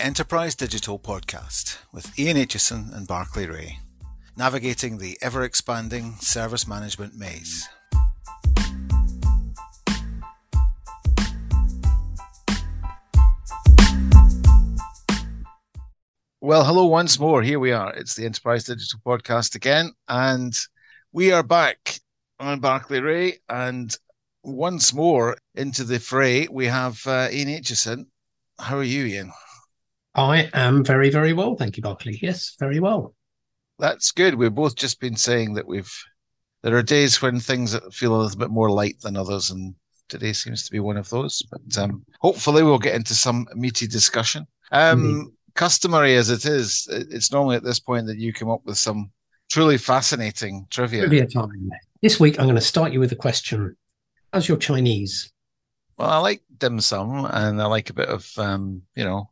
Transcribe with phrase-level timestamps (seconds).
[0.00, 3.80] Enterprise Digital Podcast with Ian Aitchison and Barclay Ray,
[4.34, 7.68] navigating the ever expanding service management maze.
[16.40, 17.42] Well, hello once more.
[17.42, 17.92] Here we are.
[17.92, 20.58] It's the Enterprise Digital Podcast again, and
[21.12, 22.00] we are back
[22.38, 23.40] on Barclay Ray.
[23.50, 23.94] And
[24.42, 28.06] once more into the fray, we have uh, Ian Aitchison.
[28.58, 29.32] How are you, Ian?
[30.14, 31.54] I am very, very well.
[31.54, 32.18] Thank you, Barclay.
[32.20, 33.14] Yes, very well.
[33.78, 34.34] That's good.
[34.34, 35.92] We've both just been saying that we've,
[36.62, 39.74] there are days when things feel a little bit more light than others, and
[40.08, 41.42] today seems to be one of those.
[41.50, 44.46] But um, hopefully, we'll get into some meaty discussion.
[44.72, 45.22] Um, mm-hmm.
[45.54, 49.10] Customary as it is, it's normally at this point that you come up with some
[49.50, 51.02] truly fascinating trivia.
[51.02, 51.70] Trivia time.
[52.02, 53.76] This week, I'm going to start you with a question.
[54.32, 55.32] How's your Chinese?
[55.96, 59.30] Well, I like dim sum and I like a bit of, um, you know,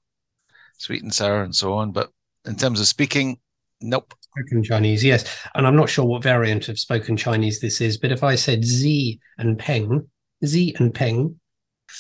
[0.79, 1.93] sweet and sour and so on.
[1.93, 2.11] But
[2.47, 3.39] in terms of speaking,
[3.81, 4.15] nope.
[4.21, 5.25] Spoken Chinese, yes.
[5.55, 8.65] And I'm not sure what variant of spoken Chinese this is, but if I said
[8.65, 10.09] Z and Peng,
[10.45, 11.39] Z and Peng,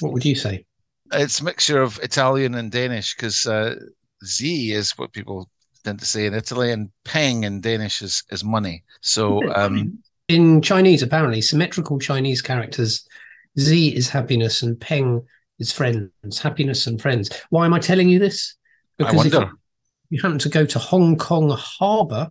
[0.01, 0.65] what would you say?
[1.13, 3.77] It's a mixture of Italian and Danish because uh,
[4.25, 5.49] Z is what people
[5.85, 8.85] tend to say in Italy, and Peng in Danish is, is money.
[9.01, 13.07] So um, in Chinese, apparently, symmetrical Chinese characters,
[13.59, 15.23] Z is happiness and Peng
[15.59, 17.31] is friends, happiness and friends.
[17.51, 18.55] Why am I telling you this?
[18.99, 19.53] Because I wonder.
[20.11, 22.31] If you happen to go to Hong Kong Harbour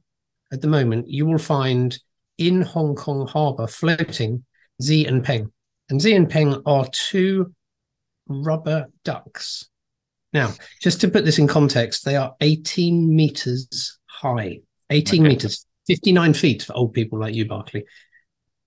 [0.51, 1.97] at the moment, you will find
[2.37, 4.43] in Hong Kong Harbour floating
[4.81, 5.51] Z and Peng.
[5.89, 7.53] And Z and Peng are two
[8.27, 9.69] rubber ducks.
[10.33, 15.29] Now, just to put this in context, they are 18 meters high, 18 okay.
[15.29, 17.83] meters, 59 feet for old people like you, Barclay.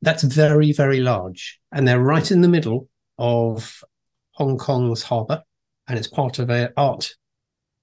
[0.03, 1.61] That's very, very large.
[1.71, 3.85] And they're right in the middle of
[4.33, 5.43] Hong Kong's harbour.
[5.87, 7.15] And it's part of an art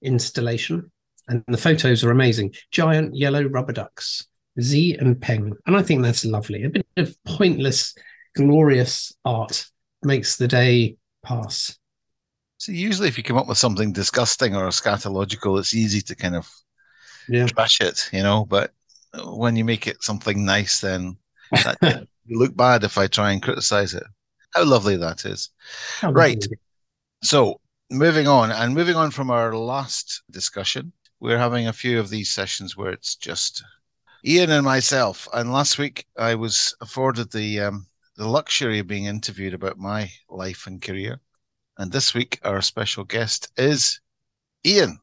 [0.02, 0.90] installation,
[1.28, 2.54] and the photos are amazing.
[2.70, 4.26] Giant yellow rubber ducks,
[4.60, 6.64] Z and Peng, and I think that's lovely.
[6.64, 7.94] A bit of pointless,
[8.34, 9.66] glorious art
[10.02, 11.76] makes the day pass.
[12.58, 16.34] So usually, if you come up with something disgusting or scatological, it's easy to kind
[16.34, 16.48] of
[17.28, 17.46] yeah.
[17.46, 18.44] trash it, you know.
[18.44, 18.72] But
[19.24, 21.16] when you make it something nice, then
[21.52, 24.04] that, you look bad if I try and criticize it.
[24.54, 25.50] How lovely that is!
[26.00, 26.40] How right.
[26.40, 26.58] Lovely.
[27.22, 27.60] So
[27.90, 32.30] moving on and moving on from our last discussion, we're having a few of these
[32.30, 33.62] sessions where it's just
[34.24, 35.26] Ian and myself.
[35.32, 40.10] And last week I was afforded the um, the luxury of being interviewed about my
[40.28, 41.20] life and career.
[41.78, 44.00] And this week our special guest is
[44.66, 44.98] Ian.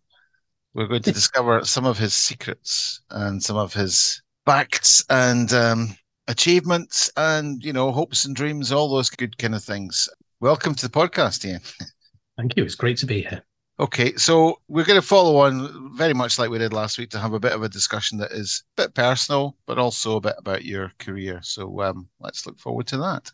[0.73, 5.97] We're going to discover some of his secrets and some of his facts and um,
[6.28, 10.07] achievements and you know hopes and dreams, all those good kind of things.
[10.40, 11.62] Welcome to the podcast, Ian.
[12.38, 12.63] Thank you.
[12.63, 13.44] It's great to be here.
[13.78, 17.19] Okay, so we're going to follow on very much like we did last week to
[17.19, 20.35] have a bit of a discussion that is a bit personal, but also a bit
[20.38, 21.40] about your career.
[21.44, 23.31] So um, let's look forward to that.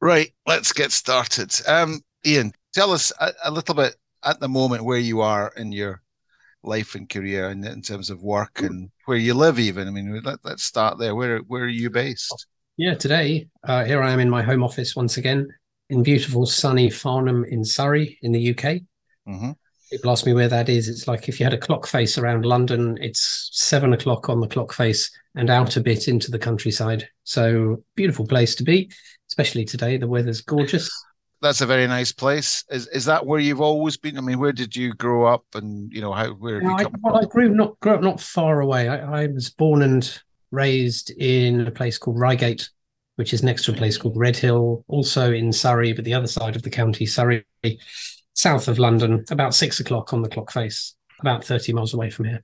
[0.00, 1.52] Right, let's get started.
[1.66, 5.72] Um, Ian, tell us a, a little bit at the moment where you are in
[5.72, 6.02] your
[6.62, 10.20] life and career in, in terms of work and where you live even i mean
[10.24, 11.14] let, us start there.
[11.14, 12.46] Where where are you based?
[12.76, 15.48] Yeah today uh, here i am in my home office once again
[15.90, 19.52] in beautiful sunny farnham in surrey in the uk mm-hmm.
[19.90, 20.88] people ask me where that is.
[20.88, 24.48] It's like if you had a clock face around london it's seven o'clock on the
[24.48, 27.06] clock face and out a bit into the countryside.
[27.24, 28.90] So beautiful place to be
[29.28, 29.98] especially today.
[29.98, 30.90] The weather's gorgeous
[31.42, 32.64] that's a very nice place.
[32.70, 34.18] Is is that where you've always been?
[34.18, 36.60] I mean, where did you grow up, and you know how where?
[36.60, 38.88] No, I, well, I grew not grew up not far away.
[38.88, 40.18] I, I, was born and
[40.50, 42.68] raised in a place called Reigate,
[43.16, 46.56] which is next to a place called Redhill, also in Surrey, but the other side
[46.56, 47.44] of the county, Surrey,
[48.34, 49.24] south of London.
[49.30, 52.42] About six o'clock on the clock face, about thirty miles away from here,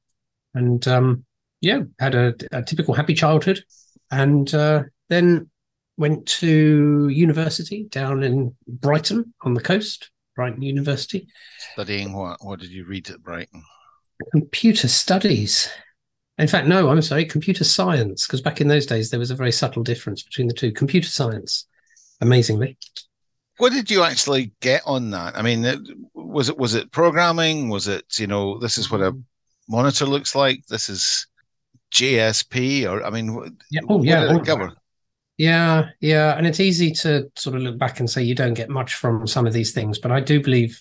[0.55, 1.25] and um,
[1.61, 3.64] yeah, had a, a typical happy childhood,
[4.11, 5.49] and uh, then
[5.97, 11.27] went to university down in Brighton on the coast, Brighton University.
[11.73, 12.39] Studying what?
[12.43, 13.62] What did you read at Brighton?
[14.33, 15.69] Computer studies.
[16.39, 19.37] In fact, no, I'm sorry, computer science, because back in those days there was a
[19.37, 20.73] very subtle difference between the two.
[20.73, 21.67] Computer science,
[22.21, 22.79] amazingly.
[23.59, 25.37] What did you actually get on that?
[25.37, 27.69] I mean, was it was it programming?
[27.69, 29.17] Was it you know this is what a
[29.69, 30.67] monitor looks like?
[30.67, 31.27] This is
[31.93, 34.73] JSP, or I mean, yeah, oh yeah, cover?
[35.43, 38.71] Yeah, yeah, and it's easy to sort of look back and say you don't get
[38.71, 40.81] much from some of these things, but I do believe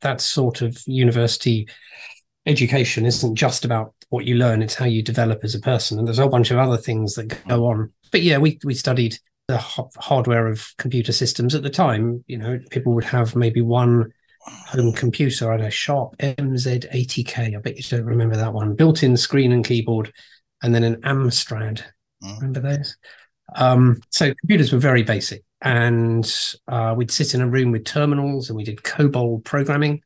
[0.00, 1.68] that sort of university
[2.44, 5.96] education isn't just about what you learn; it's how you develop as a person.
[5.96, 7.92] And there's a whole bunch of other things that go on.
[8.10, 9.16] But yeah, we we studied
[9.46, 12.24] the hardware of computer systems at the time.
[12.26, 14.10] You know, people would have maybe one
[14.42, 15.50] home computer.
[15.50, 17.56] I had a Sharp MZ80K.
[17.56, 18.74] I bet you don't remember that one.
[18.74, 20.12] Built-in screen and keyboard,
[20.64, 21.84] and then an Amstrad.
[22.24, 22.36] Mm.
[22.40, 22.96] Remember those?
[23.56, 26.32] Um, so computers were very basic, and
[26.68, 30.02] uh, we'd sit in a room with terminals, and we did COBOL programming,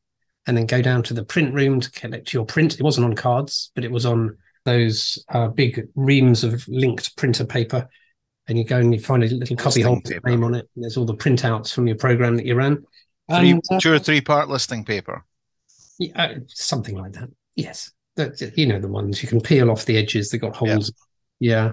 [0.46, 2.74] and then go down to the print room to collect your print.
[2.74, 7.44] It wasn't on cards, but it was on those uh, big reams of linked printer
[7.44, 7.88] paper.
[8.46, 10.68] And you go and you find a little copy hole name on it.
[10.74, 12.84] And there's all the printouts from your program that you ran.
[13.30, 15.24] Three, and, uh, two or three part listing paper.
[15.98, 17.30] Yeah, uh, something like that.
[17.56, 17.90] Yes.
[18.16, 20.30] That, you know the ones you can peel off the edges.
[20.30, 20.92] They got holes.
[21.40, 21.72] Yeah.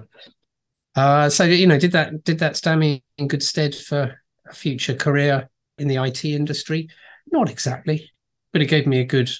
[0.94, 4.54] Uh, so you know, did that did that stand me in good stead for a
[4.54, 5.48] future career
[5.78, 6.88] in the IT industry?
[7.30, 8.10] Not exactly,
[8.52, 9.30] but it gave me a good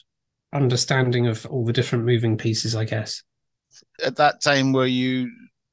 [0.52, 3.22] understanding of all the different moving pieces, I guess.
[4.04, 5.30] At that time, were you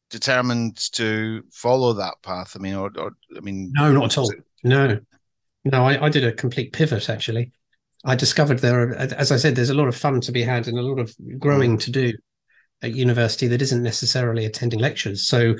[0.09, 2.55] determined to follow that path?
[2.55, 4.31] I mean, or, or I mean, no, not at all.
[4.63, 4.99] No,
[5.63, 7.51] no, I, I did a complete pivot actually.
[8.05, 10.67] I discovered there, are, as I said, there's a lot of fun to be had
[10.67, 12.13] and a lot of growing to do
[12.81, 15.27] at university that isn't necessarily attending lectures.
[15.27, 15.55] So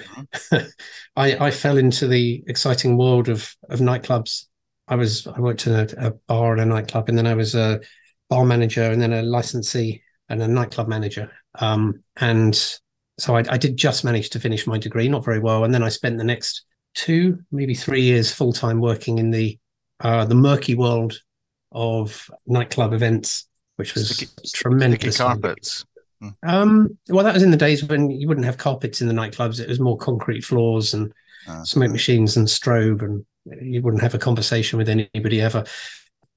[1.15, 4.45] I, I, fell into the exciting world of of nightclubs.
[4.87, 7.55] I was I worked in a, a, bar and a nightclub, and then I was
[7.55, 7.81] a
[8.29, 11.31] bar manager, and then a licensee and a nightclub manager.
[11.55, 12.55] Um, and
[13.17, 15.83] so I, I did just manage to finish my degree, not very well, and then
[15.83, 19.59] I spent the next two, maybe three years full time working in the
[19.99, 21.19] uh, the murky world
[21.71, 25.15] of nightclub events, which was sticky, tremendous.
[25.15, 25.85] Sticky carpets.
[26.21, 26.29] Hmm.
[26.43, 29.59] Um, well, that was in the days when you wouldn't have carpets in the nightclubs.
[29.59, 31.13] It was more concrete floors and
[31.47, 33.25] uh, smoke machines and strobe, and
[33.61, 35.63] you wouldn't have a conversation with anybody ever.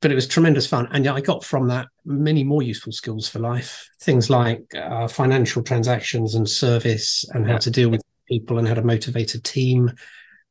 [0.01, 3.29] But it was tremendous fun, and yeah, I got from that many more useful skills
[3.29, 3.89] for life.
[4.01, 8.75] Things like uh, financial transactions and service, and how to deal with people, and how
[8.75, 9.93] to motivate a team,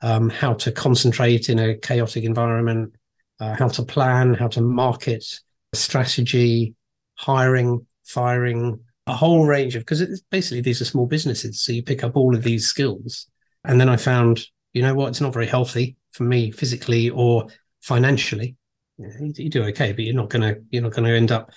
[0.02, 2.96] um, how to concentrate in a chaotic environment,
[3.42, 5.26] uh, how to plan, how to market,
[5.74, 6.76] strategy,
[7.16, 11.62] hiring, firing, a whole range of because it's basically these are small businesses.
[11.62, 13.28] So you pick up all of these skills.
[13.64, 17.48] And then I found, you know what, it's not very healthy for me physically or
[17.82, 18.56] financially.
[18.98, 21.52] You, you do okay, but you're not gonna you're not gonna end up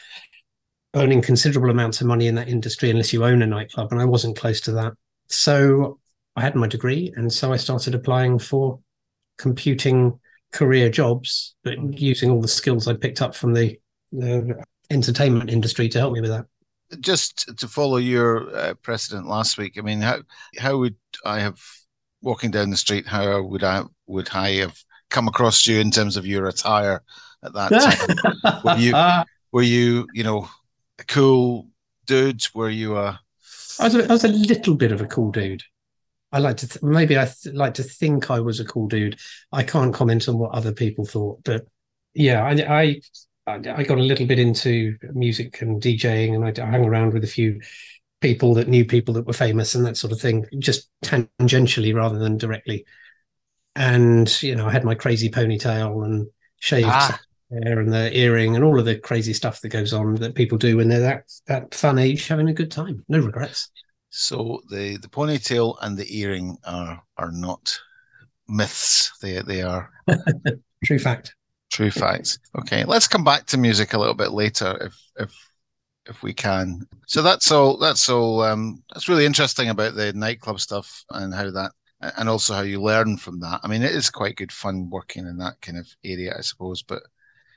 [0.94, 3.92] earning considerable amounts of money in that industry unless you own a nightclub.
[3.92, 4.92] And I wasn't close to that.
[5.28, 5.98] So
[6.36, 8.80] I had my degree, and so I started applying for
[9.38, 10.18] computing
[10.52, 11.98] career jobs, but mm.
[11.98, 13.78] using all the skills I picked up from the,
[14.12, 16.46] the entertainment industry to help me with that.
[17.00, 20.22] Just to follow your uh, precedent last week, I mean, how
[20.58, 21.60] how would I have
[22.22, 23.06] walking down the street?
[23.06, 24.78] How would I would I have
[25.10, 27.02] come across you in terms of your attire
[27.44, 27.70] at that
[28.42, 28.62] time?
[28.64, 28.94] were you
[29.52, 30.48] were you you know
[30.98, 31.68] a cool
[32.06, 32.42] dude?
[32.54, 33.20] Were you a
[33.78, 35.62] I was a, I was a little bit of a cool dude.
[36.32, 39.18] I like to th- maybe I th- like to think I was a cool dude.
[39.52, 41.66] I can't comment on what other people thought, but
[42.14, 43.00] yeah, I, I
[43.46, 47.24] I got a little bit into music and DJing, and I, I hung around with
[47.24, 47.60] a few
[48.20, 52.18] people that knew people that were famous and that sort of thing, just tangentially rather
[52.18, 52.86] than directly.
[53.76, 56.26] And you know, I had my crazy ponytail and
[56.60, 57.20] shaved ah.
[57.50, 60.56] hair and the earring and all of the crazy stuff that goes on that people
[60.56, 63.04] do when they're that that fun age, having a good time.
[63.08, 63.70] No regrets.
[64.08, 67.78] So the the ponytail and the earring are are not
[68.48, 69.12] myths.
[69.20, 69.90] They they are
[70.84, 71.34] true fact.
[71.74, 72.38] True facts.
[72.56, 75.50] Okay, let's come back to music a little bit later, if if
[76.06, 76.86] if we can.
[77.08, 77.78] So that's all.
[77.78, 78.42] That's all.
[78.42, 81.72] Um, that's really interesting about the nightclub stuff and how that,
[82.16, 83.58] and also how you learn from that.
[83.64, 86.84] I mean, it is quite good fun working in that kind of area, I suppose,
[86.84, 87.02] but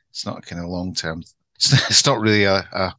[0.09, 1.21] it's not kind of long term.
[1.55, 2.95] It's, it's not really a, a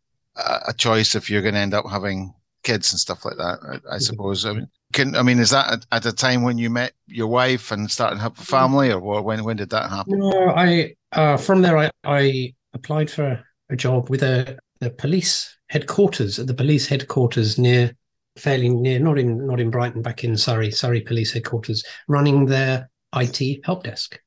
[0.68, 3.80] a choice if you're going to end up having kids and stuff like that.
[3.90, 4.44] I, I suppose.
[4.44, 7.26] I mean, can I mean, is that at, at, a time when you met your
[7.26, 10.18] wife and started to have a family, or when when did that happen?
[10.18, 15.56] No, I uh, from there I, I applied for a job with a the police
[15.68, 17.94] headquarters at the police headquarters near
[18.36, 22.88] fairly near not in not in Brighton back in Surrey Surrey police headquarters running their
[23.14, 24.20] IT help desk.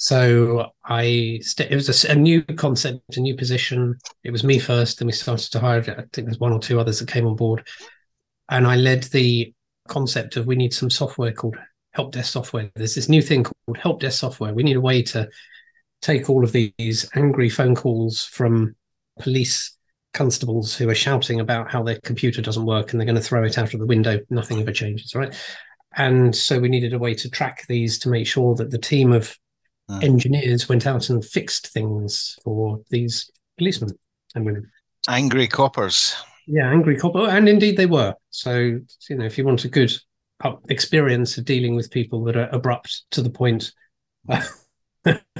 [0.00, 3.98] So I st- it was a, a, new concept, a new position.
[4.22, 5.80] It was me first, then we started to hire.
[5.80, 7.66] I think there's one or two others that came on board,
[8.48, 9.52] and I led the
[9.88, 11.56] concept of we need some software called
[11.94, 12.70] help desk software.
[12.76, 14.54] There's this new thing called help desk software.
[14.54, 15.28] We need a way to
[16.00, 18.76] take all of these angry phone calls from
[19.18, 19.76] police
[20.14, 23.42] constables who are shouting about how their computer doesn't work and they're going to throw
[23.42, 24.20] it out of the window.
[24.30, 25.34] Nothing ever changes, right?
[25.96, 29.12] And so we needed a way to track these to make sure that the team
[29.12, 29.36] of
[29.90, 30.02] mm.
[30.02, 33.90] engineers went out and fixed things for these policemen
[34.34, 34.70] and women.
[35.08, 36.14] Angry coppers.
[36.46, 38.14] Yeah, angry cop, and indeed they were.
[38.30, 39.92] So you know, if you want a good
[40.68, 43.72] experience of dealing with people that are abrupt to the point.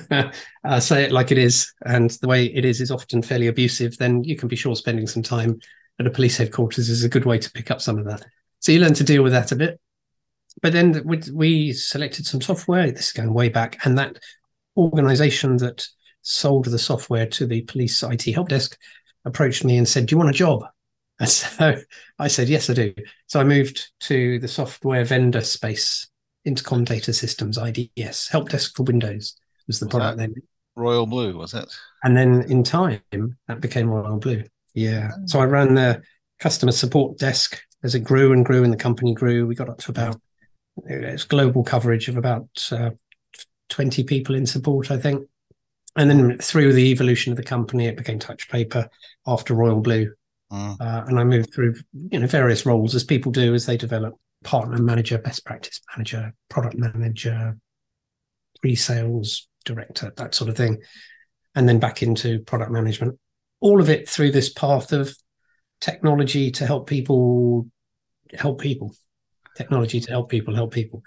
[0.09, 3.97] uh, say it like it is, and the way it is is often fairly abusive.
[3.99, 5.59] Then you can be sure spending some time
[5.99, 8.25] at a police headquarters is a good way to pick up some of that.
[8.61, 9.81] So you learn to deal with that a bit.
[10.63, 12.91] But then we, we selected some software.
[12.91, 14.19] This is going way back, and that
[14.79, 15.87] organization that
[16.23, 18.79] sold the software to the police IT help desk
[19.25, 20.65] approached me and said, "Do you want a job?"
[21.21, 21.75] And so
[22.21, 22.95] I said, "Yes, I do."
[23.27, 26.09] So I moved to the software vendor space,
[26.45, 29.35] Intercom Data Systems (IDS), help desk for Windows
[29.67, 30.35] was the was product name.
[30.77, 31.69] Royal Blue was it?
[32.05, 33.03] And then in time,
[33.49, 34.45] that became Royal Blue.
[34.75, 35.11] Yeah.
[35.27, 36.03] So I ran the
[36.39, 39.47] customer support desk as it grew and grew, and the company grew.
[39.47, 40.21] We got up to about
[40.87, 42.91] it's global coverage of about uh,
[43.69, 45.27] 20 people in support, I think.
[45.97, 48.89] And then through the evolution of the company, it became TouchPaper
[49.27, 50.13] after Royal Blue.
[50.53, 50.81] Mm.
[50.81, 54.15] Uh, and I moved through, you know, various roles as people do as they develop
[54.45, 57.57] partner manager, best practice manager, product manager,
[58.61, 60.79] pre-sales director, that sort of thing.
[61.55, 63.19] And then back into product management.
[63.61, 65.13] All of it through this path of
[65.81, 67.67] technology to help people
[68.35, 68.95] help people
[69.57, 71.03] technology to help people help people.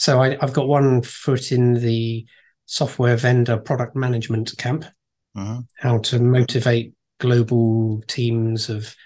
[0.00, 2.24] So I, have got one foot in the
[2.64, 4.86] software vendor product management camp,
[5.36, 5.60] mm-hmm.
[5.76, 8.96] how to motivate global teams of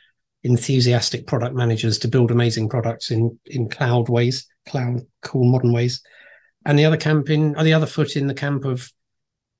[0.45, 6.01] enthusiastic product managers to build amazing products in in cloud ways, cloud cool modern ways,
[6.65, 8.89] and the other camp in or the other foot in the camp of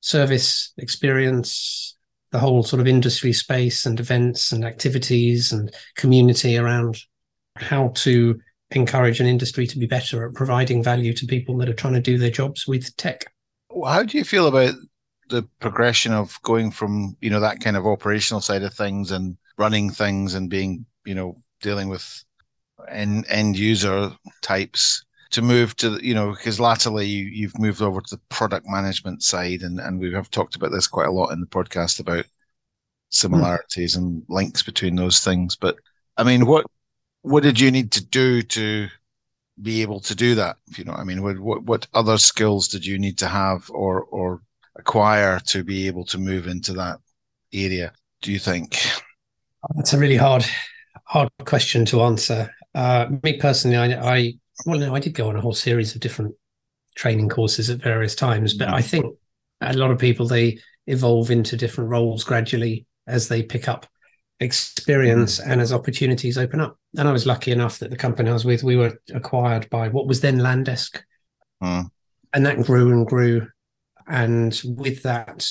[0.03, 1.97] service experience,
[2.31, 6.97] the whole sort of industry space and events and activities and community around
[7.57, 8.39] how to
[8.77, 12.01] encourage an industry to be better at providing value to people that are trying to
[12.01, 13.25] do their jobs with tech.
[13.85, 14.75] How do you feel about
[15.29, 19.37] the progression of going from you know that kind of operational side of things and
[19.57, 22.25] running things and being you know dealing with
[22.89, 24.13] end end user
[24.43, 28.67] types to move to you know because latterly you, you've moved over to the product
[28.69, 32.01] management side and and we have talked about this quite a lot in the podcast
[32.01, 32.27] about
[33.11, 33.99] similarities mm.
[33.99, 35.77] and links between those things but
[36.17, 36.67] i mean what
[37.25, 38.89] what did you need to do to
[39.61, 40.57] be able to do that?
[40.77, 44.43] You know, I mean, what, what other skills did you need to have or or
[44.77, 46.99] acquire to be able to move into that
[47.53, 47.93] area?
[48.21, 48.79] Do you think?
[49.75, 50.45] That's a really hard
[51.05, 52.55] hard question to answer.
[52.75, 54.33] Uh, me personally, I, I
[54.67, 56.35] well, no, I did go on a whole series of different
[56.95, 58.69] training courses at various times, but.
[58.69, 59.07] I think
[59.63, 63.87] a lot of people they evolve into different roles gradually as they pick up
[64.41, 65.47] experience mm.
[65.47, 66.79] and as opportunities open up.
[66.97, 69.89] And I was lucky enough that the company I was with, we were acquired by
[69.89, 71.01] what was then LANDesk.
[71.63, 71.89] Mm.
[72.33, 73.47] And that grew and grew.
[74.07, 75.49] And with that,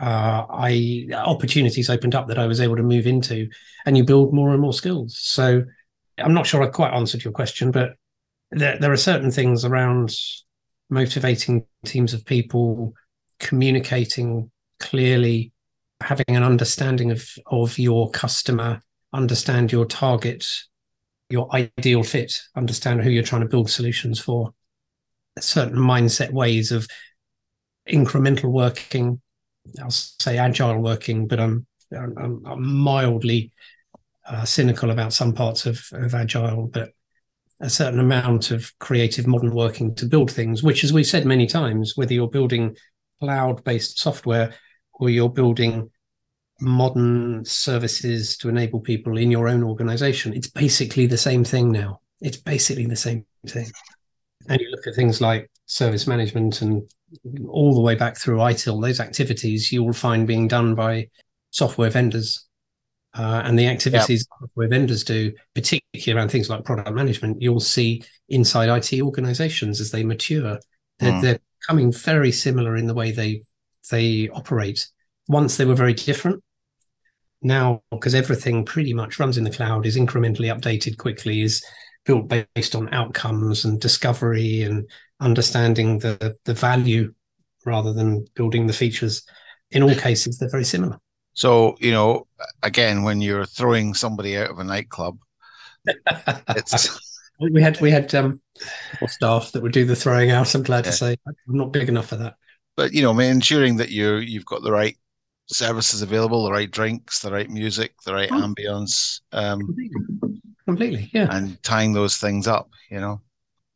[0.00, 3.48] uh, I opportunities opened up that I was able to move into,
[3.84, 5.18] and you build more and more skills.
[5.18, 5.64] So
[6.18, 7.94] I'm not sure I quite answered your question, but
[8.50, 10.14] there, there are certain things around
[10.90, 12.94] motivating teams of people,
[13.40, 15.52] communicating clearly,
[16.00, 18.80] having an understanding of of your customer,
[19.12, 20.46] understand your target,
[21.30, 24.54] your ideal fit, understand who you're trying to build solutions for.
[25.38, 26.86] Certain mindset ways of
[27.88, 29.20] incremental working.
[29.80, 33.52] I'll say agile working, but I'm I'm, I'm mildly
[34.26, 36.90] uh, cynical about some parts of, of agile, but
[37.60, 41.46] a certain amount of creative modern working to build things, which, as we've said many
[41.46, 42.76] times, whether you're building
[43.20, 44.54] cloud based software
[44.98, 45.90] or you're building
[46.60, 52.00] modern services to enable people in your own organization, it's basically the same thing now.
[52.20, 53.70] It's basically the same thing.
[54.48, 56.82] And you look at things like service management and
[57.48, 61.08] all the way back through ITIL, those activities you will find being done by
[61.50, 62.46] software vendors.
[63.14, 64.40] Uh, and the activities yep.
[64.40, 69.90] software vendors do, particularly around things like product management, you'll see inside IT organizations as
[69.90, 70.58] they mature.
[70.98, 71.22] They're, mm.
[71.22, 73.42] they're becoming very similar in the way they
[73.90, 74.88] they operate
[75.28, 76.42] once they were very different.
[77.40, 81.64] Now, because everything pretty much runs in the cloud, is incrementally updated quickly, is
[82.04, 84.88] built based on outcomes and discovery and
[85.20, 87.12] understanding the the value
[87.64, 89.24] rather than building the features.
[89.70, 90.98] In all cases, they're very similar.
[91.34, 92.26] So, you know,
[92.62, 95.18] again, when you're throwing somebody out of a nightclub,
[95.86, 96.98] it's
[97.38, 98.40] we had we had um
[99.06, 100.54] staff that would do the throwing out.
[100.54, 100.90] I'm glad yeah.
[100.90, 102.34] to say I'm not big enough for that.
[102.78, 104.96] But you know, ensuring that you you've got the right
[105.48, 108.36] services available, the right drinks, the right music, the right oh.
[108.36, 109.20] ambience.
[109.32, 110.40] Um, completely.
[110.64, 111.26] completely, yeah.
[111.28, 113.20] And tying those things up, you know.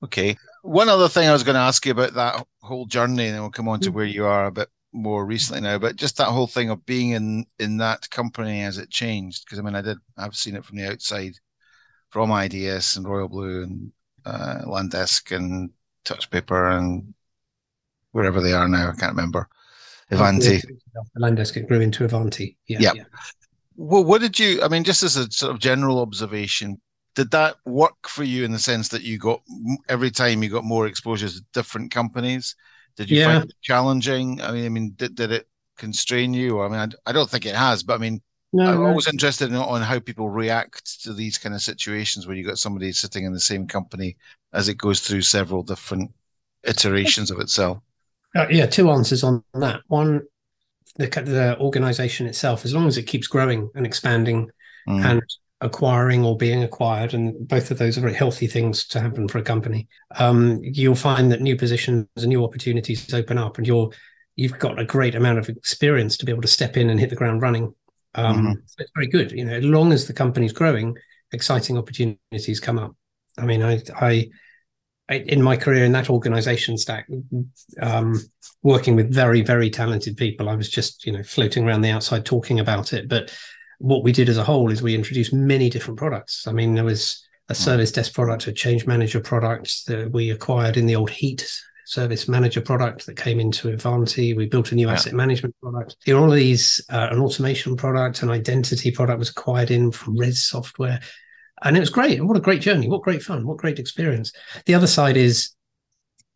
[0.05, 0.37] Okay.
[0.63, 3.51] One other thing I was going to ask you about that whole journey, and we'll
[3.51, 3.95] come on to mm.
[3.95, 7.11] where you are a bit more recently now, but just that whole thing of being
[7.11, 9.45] in in that company as it changed.
[9.45, 11.33] Because I mean, I did I've seen it from the outside,
[12.11, 13.93] from IDS and Royal Blue and
[14.25, 15.71] uh, LANDesk and
[16.05, 17.15] Touchpaper and
[18.13, 18.91] wherever they are now.
[18.91, 19.49] I can't remember.
[20.11, 20.61] Oh, Avanti.
[21.19, 22.57] LANDesk grew into Avanti.
[22.69, 22.95] Yeah, yep.
[22.95, 23.05] yeah.
[23.77, 24.63] Well, what did you?
[24.63, 26.81] I mean, just as a sort of general observation,
[27.15, 29.43] did that work for you in the sense that you got
[29.89, 32.55] every time you got more exposure to different companies?
[32.97, 33.27] Did you yeah.
[33.27, 34.41] find it challenging?
[34.43, 36.61] I mean, I mean, did, did it constrain you?
[36.61, 38.21] I mean, I, I don't think it has, but I mean,
[38.53, 38.87] no, I'm no.
[38.87, 42.59] always interested in on how people react to these kind of situations where you got
[42.59, 44.17] somebody sitting in the same company
[44.53, 46.11] as it goes through several different
[46.65, 47.79] iterations of itself.
[48.35, 49.81] Uh, yeah, two answers on that.
[49.89, 50.23] One,
[50.97, 54.51] the the organization itself, as long as it keeps growing and expanding
[54.89, 55.05] mm.
[55.05, 55.23] and
[55.61, 59.39] acquiring or being acquired, and both of those are very healthy things to happen for
[59.39, 59.89] a company.
[60.17, 63.91] Um, you'll find that new positions and new opportunities open up, and you're
[64.37, 67.11] you've got a great amount of experience to be able to step in and hit
[67.11, 67.75] the ground running.
[68.15, 68.53] Um, mm-hmm.
[68.67, 69.33] so it's very good.
[69.33, 70.97] You know, as long as the company's growing,
[71.33, 72.95] exciting opportunities come up.
[73.39, 74.31] I mean, I, I, I
[75.15, 77.09] in my career in that organization stack,
[77.81, 78.15] um,
[78.63, 82.25] working with very, very talented people, I was just, you know, floating around the outside
[82.25, 83.09] talking about it.
[83.09, 83.33] But
[83.79, 86.47] what we did as a whole is we introduced many different products.
[86.47, 90.77] I mean, there was a service desk product, a change manager product that we acquired
[90.77, 91.51] in the old Heat
[91.85, 94.35] service manager product that came into Avanti.
[94.35, 94.95] We built a new yeah.
[94.95, 95.97] asset management product.
[96.07, 99.91] You know, all of these, uh, an automation product, an identity product was acquired in
[99.91, 101.01] from Res Software.
[101.65, 102.19] And it was great.
[102.19, 102.89] And What a great journey.
[102.89, 103.47] What great fun.
[103.47, 104.33] What great experience.
[104.67, 105.51] The other side is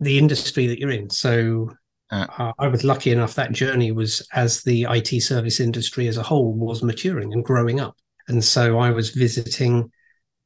[0.01, 1.11] the industry that you're in.
[1.11, 1.71] So
[2.11, 6.23] uh, I was lucky enough that journey was as the IT service industry as a
[6.23, 7.97] whole was maturing and growing up.
[8.29, 9.91] And so I was visiting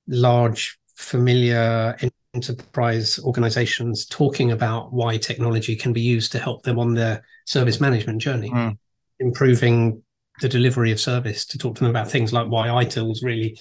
[0.07, 1.97] large, familiar
[2.35, 7.81] enterprise organizations talking about why technology can be used to help them on their service
[7.81, 8.79] management journey, mm.
[9.19, 10.03] improving
[10.41, 13.59] the delivery of service, to talk to them about things like why ITIL is really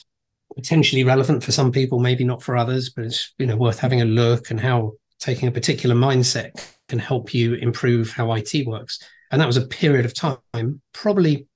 [0.56, 4.02] potentially relevant for some people, maybe not for others, but it's you know worth having
[4.02, 6.52] a look and how taking a particular mindset
[6.88, 9.00] can help you improve how IT works.
[9.32, 11.48] And that was a period of time, probably,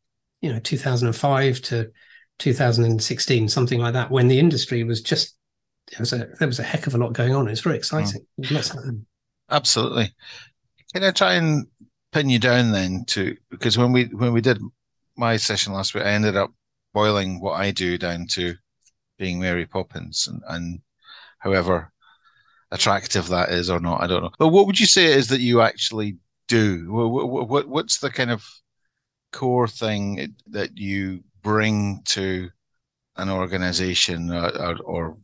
[0.41, 1.91] you know, 2005 to
[2.39, 5.35] 2016, something like that, when the industry was just
[5.91, 7.47] there was a there was a heck of a lot going on.
[7.47, 8.25] It's very exciting.
[8.39, 9.05] Mm.
[9.49, 10.13] Absolutely.
[10.93, 11.67] Can I try and
[12.11, 14.59] pin you down then to because when we when we did
[15.17, 16.51] my session last week, I ended up
[16.93, 18.55] boiling what I do down to
[19.17, 20.81] being Mary Poppins and, and
[21.39, 21.91] however
[22.71, 24.01] attractive that is or not.
[24.01, 24.31] I don't know.
[24.39, 26.91] But what would you say is that you actually do?
[26.91, 28.43] What, what, what's the kind of
[29.31, 32.49] core thing that you bring to
[33.17, 35.17] an organization or, or, or,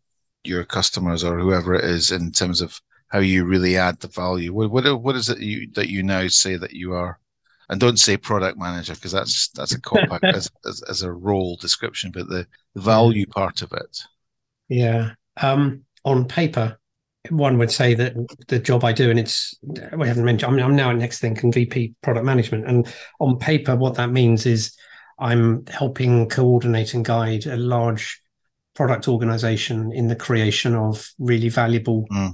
[0.45, 4.54] your customers or whoever it is in terms of how you really add the value?
[4.54, 7.19] What what, what is it you, that you now say that you are?
[7.69, 11.55] And don't say product manager because that's that's a cop as, as, as a role
[11.58, 13.99] description, but the, the value part of it.
[14.67, 15.12] Yeah.
[15.41, 16.79] Um, on paper,
[17.29, 18.15] one would say that
[18.47, 19.58] the job I do, and it's
[19.95, 20.53] we haven't mentioned.
[20.53, 22.88] I'm, I'm now at Nexthink and VP Product Management, and
[23.19, 24.75] on paper, what that means is
[25.19, 28.21] I'm helping coordinate and guide a large
[28.73, 32.32] product organization in the creation of really valuable, mm.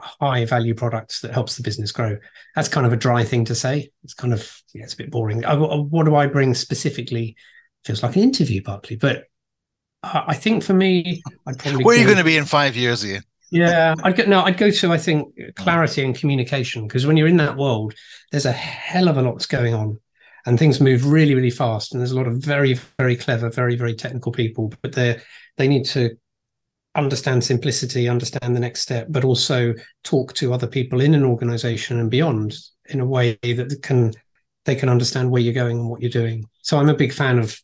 [0.00, 2.16] High value products that helps the business grow.
[2.54, 3.90] That's kind of a dry thing to say.
[4.04, 5.44] It's kind of yeah, it's a bit boring.
[5.44, 7.36] I, what do I bring specifically?
[7.84, 9.24] Feels like an interview, Barclay, but
[10.02, 11.84] I think for me, I'd probably.
[11.84, 13.22] Where are you going to be in five years, Ian?
[13.50, 14.24] yeah, I'd go.
[14.24, 17.94] No, I'd go to I think clarity and communication because when you're in that world,
[18.30, 19.98] there's a hell of a lot going on,
[20.46, 21.92] and things move really, really fast.
[21.92, 25.20] And there's a lot of very, very clever, very, very technical people, but they
[25.56, 26.16] they need to
[26.98, 31.98] understand simplicity, understand the next step, but also talk to other people in an organization
[32.00, 32.56] and beyond
[32.86, 34.12] in a way that can
[34.64, 36.44] they can understand where you're going and what you're doing.
[36.60, 37.58] So I'm a big fan of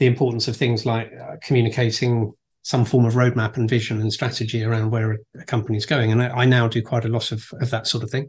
[0.00, 4.64] the importance of things like uh, communicating some form of roadmap and vision and strategy
[4.64, 6.10] around where a, company is going.
[6.10, 8.28] And I, I, now do quite a lot of, of that sort of thing,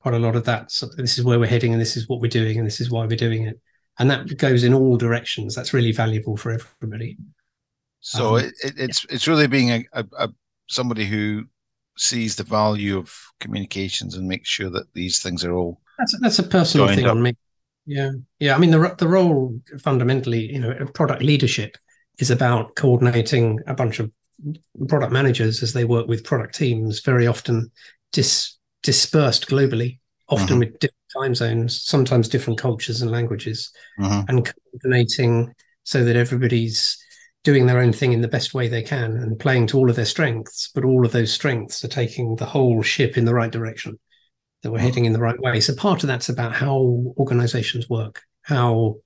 [0.00, 0.70] quite a lot of that.
[0.70, 2.90] So this is where we're heading, and this is what we're doing, and this is
[2.90, 3.58] why we're doing it.
[3.98, 5.54] And that goes in all directions.
[5.54, 7.16] That's really valuable for everybody.
[8.00, 9.14] So um, it, it, it's yeah.
[9.14, 10.28] it's really being a, a, a
[10.68, 11.44] somebody who
[11.96, 16.16] sees the value of communications and makes sure that these things are all that's a,
[16.18, 17.12] that's a personal thing up.
[17.12, 17.36] on me.
[17.86, 18.54] Yeah, yeah.
[18.54, 21.76] I mean, the the role fundamentally, you know, product leadership
[22.18, 24.10] is about coordinating a bunch of
[24.88, 27.70] product managers as they work with product teams, very often
[28.12, 30.58] dis- dispersed globally, often mm-hmm.
[30.60, 34.28] with different time zones, sometimes different cultures and languages, mm-hmm.
[34.28, 35.52] and coordinating
[35.84, 37.02] so that everybody's
[37.42, 39.96] doing their own thing in the best way they can and playing to all of
[39.96, 43.50] their strengths, but all of those strengths are taking the whole ship in the right
[43.50, 43.98] direction.
[44.62, 44.82] that we're mm.
[44.82, 45.60] heading in the right way.
[45.60, 48.96] So part of that's about how organizations work, how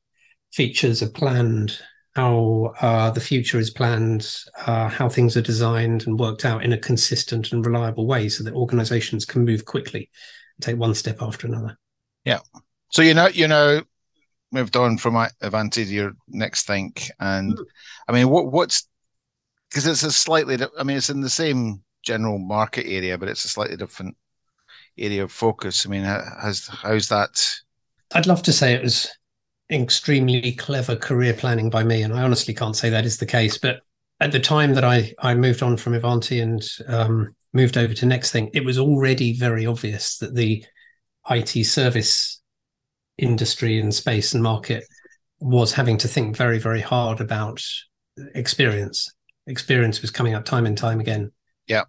[0.53, 1.79] features are planned,
[2.17, 4.29] how uh, the future is planned,
[4.67, 8.45] uh, how things are designed and worked out in a consistent and reliable way so
[8.45, 10.11] that organizations can move quickly
[10.57, 11.77] and take one step after another.
[12.25, 12.41] Yeah.
[12.91, 13.83] So you know, you know,
[14.55, 17.65] moved on from Avanti to your Nexthink, and mm.
[18.09, 18.89] I mean, what what's
[19.69, 23.45] because it's a slightly, I mean, it's in the same general market area, but it's
[23.45, 24.17] a slightly different
[24.97, 25.85] area of focus.
[25.85, 27.45] I mean, has how's that?
[28.15, 29.11] I'd love to say it was
[29.71, 33.59] extremely clever career planning by me, and I honestly can't say that is the case.
[33.59, 33.81] But
[34.21, 38.07] at the time that I I moved on from Avanti and um, moved over to
[38.07, 40.65] Nexthink, it was already very obvious that the
[41.29, 42.41] IT service
[43.19, 44.85] industry and space and market
[45.41, 47.63] was having to think very very hard about
[48.35, 49.13] experience.
[49.47, 51.31] Experience was coming up time and time again.
[51.67, 51.85] Yeah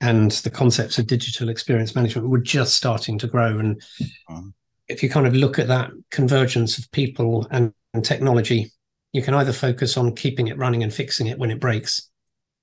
[0.00, 3.58] and the concepts of digital experience management were just starting to grow.
[3.58, 3.82] And
[4.30, 4.52] mm.
[4.88, 8.70] if you kind of look at that convergence of people and, and, technology,
[9.12, 12.10] you can either focus on keeping it running and fixing it when it breaks,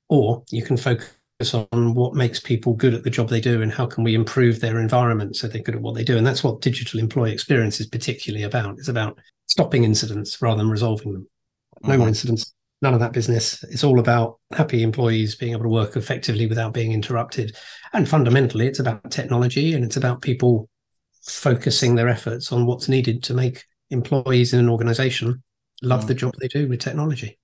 [0.08, 1.10] or you can focus
[1.42, 4.60] on what makes people good at the job they do and how can we improve
[4.60, 6.18] their environment so they're good at what they do.
[6.18, 8.80] And that's what digital employee experience is particularly about.
[8.80, 11.28] It's about stopping incidents rather than resolving them.
[11.84, 12.00] No mm-hmm.
[12.00, 13.64] more incidents, none of that business.
[13.64, 17.56] It's all about happy employees being able to work effectively without being interrupted.
[17.92, 20.70] And fundamentally, it's about technology and it's about people
[21.24, 25.44] focusing their efforts on what's needed to make employees in an organization
[25.82, 26.08] love mm.
[26.08, 27.38] the job they do with technology.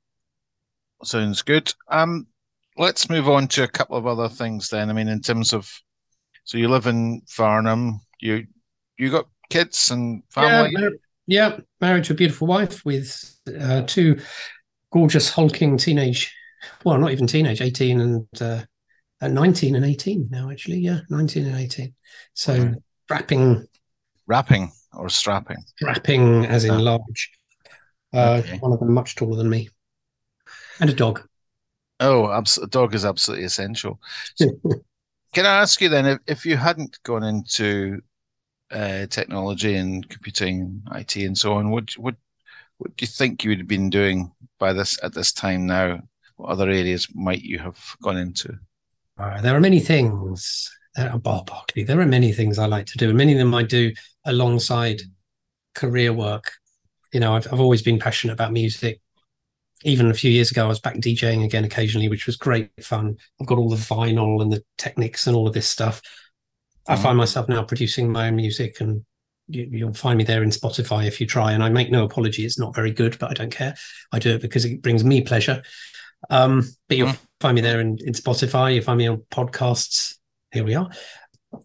[1.04, 1.74] Sounds good.
[1.90, 2.28] Um,
[2.82, 4.90] let's move on to a couple of other things then.
[4.90, 5.72] I mean, in terms of,
[6.44, 8.48] so you live in Farnham, you
[8.98, 10.72] you got kids and family.
[10.74, 14.20] Yeah, mar- yeah married to a beautiful wife with uh, two
[14.92, 16.36] gorgeous hulking teenage
[16.84, 18.62] well not even teenage 18 and uh,
[19.22, 20.80] 19 and 18 now actually.
[20.80, 21.94] Yeah 19 and 18
[22.34, 22.74] so
[23.10, 23.68] wrapping.
[24.28, 25.58] Wrapping or strapping?
[25.76, 27.32] Strapping as in large.
[28.14, 28.58] Uh, okay.
[28.60, 29.70] one of them much taller than me.
[30.80, 31.22] And a dog
[32.02, 34.00] oh abs- a dog is absolutely essential
[35.34, 38.00] can i ask you then if, if you hadn't gone into
[38.72, 42.16] uh, technology and computing it and so on would would
[42.82, 46.02] what do you think you would have been doing by this at this time now?
[46.38, 48.58] What other areas might you have gone into?
[49.20, 50.68] Uh, there are many things.
[50.96, 51.84] There are Bob Barclay.
[51.84, 53.92] There are many things I like to do, and many of them I do
[54.26, 55.02] alongside
[55.76, 56.52] career work.
[57.14, 59.00] You know, I've, I've always been passionate about music.
[59.84, 63.18] Even a few years ago, I was back DJing again occasionally, which was great fun.
[63.40, 66.02] I've got all the vinyl and the techniques and all of this stuff.
[66.88, 67.04] I mm-hmm.
[67.04, 69.06] find myself now producing my own music and
[69.48, 71.52] you, will find me there in Spotify if you try.
[71.52, 73.76] And I make no apology; it's not very good, but I don't care.
[74.12, 75.62] I do it because it brings me pleasure.
[76.30, 77.20] Um, but you'll mm.
[77.40, 78.76] find me there in, in Spotify.
[78.76, 80.16] You find me on podcasts.
[80.52, 80.90] Here we are.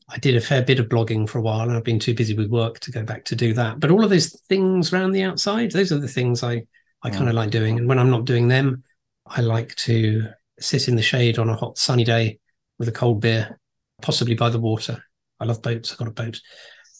[0.08, 2.34] I did a fair bit of blogging for a while, and I've been too busy
[2.34, 3.78] with work to go back to do that.
[3.78, 6.64] But all of those things around the outside, those are the things I
[7.02, 7.78] I kind of like doing.
[7.78, 8.82] And when I'm not doing them,
[9.26, 10.28] I like to
[10.58, 12.38] sit in the shade on a hot sunny day
[12.78, 13.58] with a cold beer,
[14.02, 15.02] possibly by the water.
[15.40, 15.92] I love boats.
[15.92, 16.40] I've got a boat.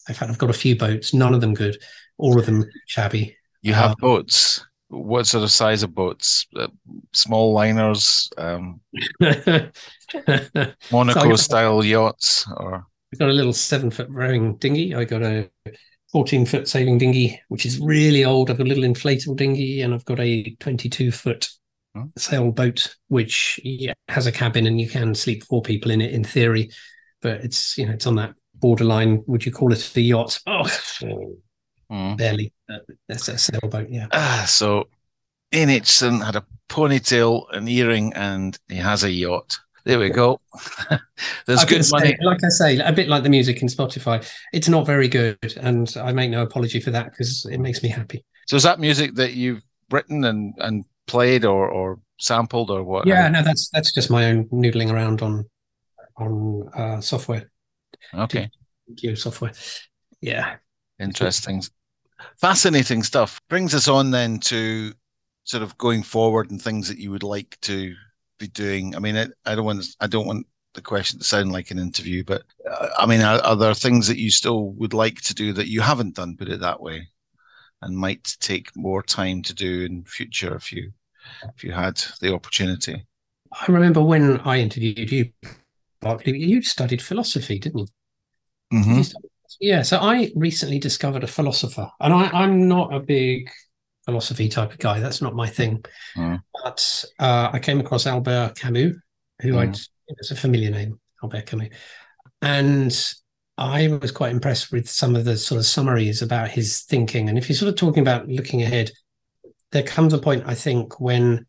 [0.07, 1.77] In fact, I've got a few boats, none of them good,
[2.17, 3.35] all of them shabby.
[3.61, 4.65] You have um, boats.
[4.89, 6.47] What sort of size of boats?
[6.55, 6.67] Uh,
[7.13, 8.79] small liners, um,
[9.19, 9.71] Monaco
[10.91, 14.95] so style yachts, or I've got a little seven foot rowing dinghy.
[14.95, 15.49] I got a
[16.17, 18.49] 14 foot sailing dinghy, which is really old.
[18.49, 21.47] I've got a little inflatable dinghy, and I've got a 22 foot
[22.17, 26.23] sailboat, which yeah, has a cabin and you can sleep four people in it in
[26.23, 26.71] theory,
[27.21, 29.23] but it's you know it's on that borderline.
[29.27, 30.39] Would you call it a yacht?
[30.47, 30.63] Oh,
[31.91, 32.17] mm.
[32.17, 32.51] barely.
[33.07, 33.91] That's a sailboat.
[33.91, 34.07] Yeah.
[34.11, 34.87] Ah, so
[35.53, 39.59] Ian had a ponytail, an earring, and he has a yacht.
[39.87, 40.41] There we go.
[41.45, 42.17] There's good say, money.
[42.21, 44.29] Like I say, a bit like the music in Spotify.
[44.51, 47.87] It's not very good, and I make no apology for that because it makes me
[47.87, 48.25] happy.
[48.47, 53.07] So is that music that you've written and and played or or sampled or what?
[53.07, 55.45] Yeah, no, that's that's just my own noodling around on
[56.17, 57.49] on uh, software.
[58.13, 58.49] Okay.
[58.93, 59.53] Gear software.
[60.19, 60.57] Yeah.
[60.99, 61.63] Interesting.
[62.35, 63.39] Fascinating stuff.
[63.47, 64.91] Brings us on then to
[65.45, 67.95] sort of going forward and things that you would like to
[68.37, 68.95] be doing.
[68.95, 71.79] I mean, I, I don't want I don't want the question to sound like an
[71.79, 75.33] interview, but uh, I mean, are, are, there things that you still would like to
[75.33, 76.37] do that you haven't done?
[76.37, 77.07] Put it that way,
[77.81, 80.91] and might take more time to do in future if you
[81.55, 83.05] if you had the opportunity.
[83.51, 85.31] I remember when I interviewed you,
[86.01, 87.87] Barclay, you studied philosophy, didn't you?
[88.79, 89.01] Mm-hmm.
[89.61, 89.81] Yeah.
[89.81, 93.49] So I recently discovered a philosopher, and I, am not a big
[94.07, 95.01] philosophy type of guy.
[95.01, 95.83] That's not my thing.
[96.15, 96.41] Mm.
[96.63, 98.95] But uh, I came across Albert Camus,
[99.41, 99.57] who mm.
[99.59, 101.69] I'd it's a familiar name, Albert Camus,
[102.41, 103.13] and
[103.57, 107.27] I was quite impressed with some of the sort of summaries about his thinking.
[107.27, 108.91] And if you're sort of talking about looking ahead,
[109.71, 111.45] there comes a point, I think, when,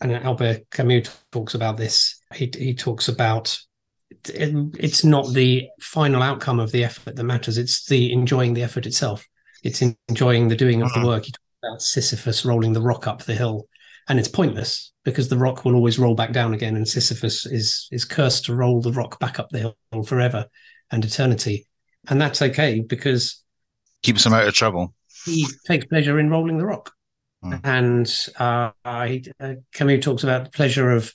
[0.00, 3.58] and Albert Camus talks about this, he, he talks about
[4.24, 8.86] it's not the final outcome of the effort that matters, it's the enjoying the effort
[8.86, 9.26] itself.
[9.64, 11.06] It's enjoying the doing of the uh-huh.
[11.06, 11.24] work.
[11.24, 11.32] He
[11.78, 13.68] Sisyphus rolling the rock up the hill.
[14.08, 17.88] And it's pointless because the rock will always roll back down again, and Sisyphus is
[17.92, 20.46] is cursed to roll the rock back up the hill forever
[20.90, 21.66] and eternity.
[22.08, 23.42] And that's okay because
[24.02, 24.94] keeps him out of trouble.
[25.24, 26.92] He takes pleasure in rolling the rock.
[27.44, 27.60] Mm.
[27.64, 31.12] And uh, I, uh, Camus talks about the pleasure of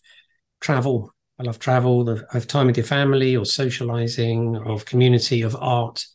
[0.62, 1.14] travel.
[1.40, 6.06] I love travel, the, of time with your family or socializing, of community, of art,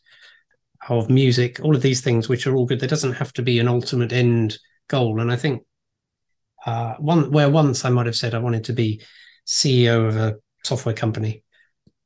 [0.89, 2.79] of music, all of these things, which are all good.
[2.79, 5.19] There doesn't have to be an ultimate end goal.
[5.19, 5.63] And I think
[6.65, 9.01] uh, one where once I might have said I wanted to be
[9.45, 11.43] CEO of a software company,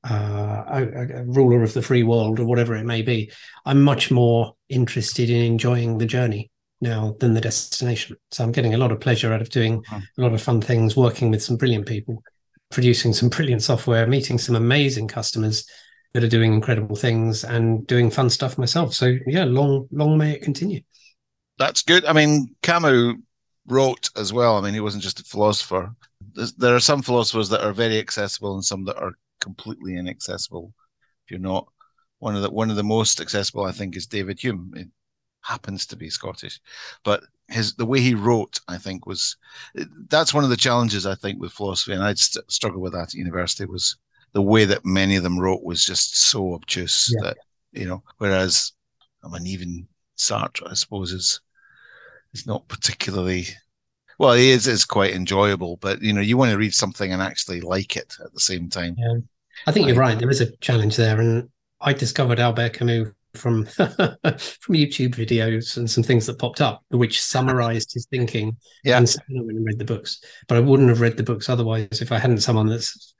[0.09, 3.31] uh, a, a, ruler of the free world, or whatever it may be.
[3.65, 8.15] I'm much more interested in enjoying the journey now than the destination.
[8.31, 10.21] So I'm getting a lot of pleasure out of doing mm-hmm.
[10.21, 12.23] a lot of fun things, working with some brilliant people,
[12.71, 15.65] producing some brilliant software, meeting some amazing customers
[16.13, 18.93] that are doing incredible things, and doing fun stuff myself.
[18.93, 20.81] So yeah, long, long may it continue.
[21.59, 22.05] That's good.
[22.05, 23.15] I mean, Camus
[23.67, 24.57] wrote as well.
[24.57, 25.93] I mean, he wasn't just a philosopher.
[26.33, 30.73] There's, there are some philosophers that are very accessible and some that are completely inaccessible.
[31.25, 31.67] If you're not
[32.19, 34.73] one of the one of the most accessible, I think, is David Hume.
[34.75, 34.87] It
[35.41, 36.59] happens to be Scottish,
[37.03, 39.37] but his the way he wrote, I think, was
[40.09, 43.09] that's one of the challenges I think with philosophy, and I'd st- struggle with that
[43.09, 43.97] at university was
[44.33, 47.29] the way that many of them wrote was just so obtuse yeah.
[47.29, 47.37] that
[47.71, 48.03] you know.
[48.17, 48.73] Whereas,
[49.23, 49.87] I mean, even
[50.17, 51.41] Sartre, I suppose, is
[52.33, 53.47] is not particularly
[54.19, 54.33] well.
[54.33, 57.61] He is is quite enjoyable, but you know, you want to read something and actually
[57.61, 58.95] like it at the same time.
[58.97, 59.17] Yeah,
[59.65, 60.17] I think you're right.
[60.17, 61.49] There is a challenge there, and
[61.81, 67.21] I discovered Albert Camus from from YouTube videos and some things that popped up, which
[67.21, 68.57] summarized his thinking.
[68.83, 71.49] Yeah, and I went and read the books, but I wouldn't have read the books
[71.49, 73.13] otherwise if I hadn't someone that's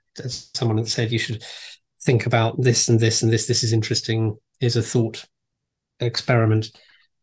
[0.53, 1.43] someone that said you should
[2.01, 3.47] think about this and this and this.
[3.47, 4.37] This is interesting.
[4.59, 5.25] Is a thought
[5.99, 6.71] experiment.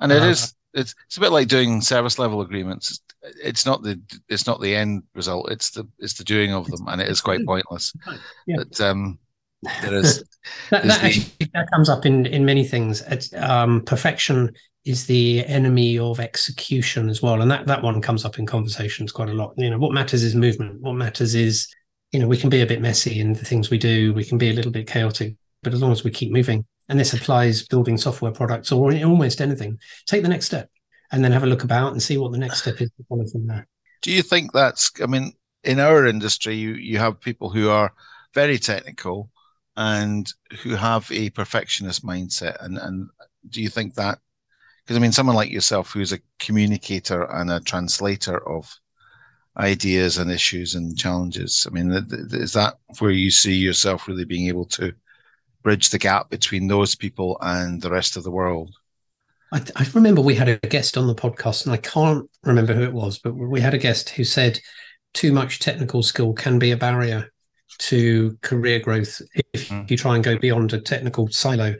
[0.01, 3.01] And it uh, is it's it's a bit like doing service level agreements.
[3.43, 5.51] It's not the it's not the end result.
[5.51, 7.93] It's the it's the doing of them, and it is quite pointless.
[8.47, 8.57] Yeah.
[8.59, 9.19] But um,
[9.83, 10.19] there is
[10.71, 11.07] that, that, the...
[11.07, 13.03] actually, that comes up in in many things.
[13.35, 14.53] Um, perfection
[14.85, 19.13] is the enemy of execution as well, and that that one comes up in conversations
[19.13, 19.55] quite a lot.
[19.57, 20.81] You know, what matters is movement.
[20.83, 21.69] What matters is
[22.15, 24.15] you know we can be a bit messy in the things we do.
[24.15, 26.99] We can be a little bit chaotic, but as long as we keep moving, and
[26.99, 30.71] this applies building software products or almost anything, take the next step
[31.11, 33.27] and then have a look about and see what the next step is to follow
[33.27, 33.67] from there.
[34.03, 35.33] Do you think that's, I mean,
[35.65, 37.93] in our industry, you, you have people who are
[38.33, 39.31] very technical
[39.77, 42.63] and who have a perfectionist mindset.
[42.65, 43.09] And, and
[43.49, 44.19] do you think that,
[44.85, 48.73] because I mean, someone like yourself who's a communicator and a translator of
[49.57, 51.93] ideas and issues and challenges, I mean,
[52.33, 54.93] is that where you see yourself really being able to
[55.63, 58.75] bridge the gap between those people and the rest of the world?
[59.53, 62.83] I, I, remember we had a guest on the podcast, and I can't remember who
[62.83, 64.61] it was, but we had a guest who said
[65.13, 67.33] too much technical skill can be a barrier
[67.79, 69.21] to career growth
[69.53, 69.89] if mm.
[69.91, 71.75] you try and go beyond a technical silo,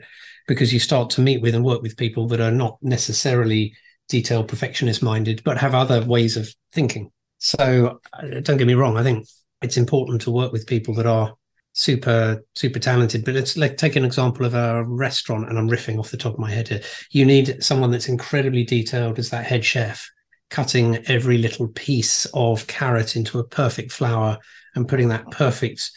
[0.47, 3.75] because you start to meet with and work with people that are not necessarily
[4.07, 7.11] detailed perfectionist minded, but have other ways of thinking.
[7.37, 9.27] So uh, don't get me wrong, I think
[9.61, 11.35] it's important to work with people that are
[11.73, 13.25] super super talented.
[13.25, 16.33] But it's like take an example of a restaurant and i'm riffing off the top
[16.33, 16.81] of my head here.
[17.11, 20.09] You need someone that's incredibly detailed as that head chef
[20.49, 24.37] cutting every little piece of carrot into a perfect flower
[24.75, 25.91] and putting that perfect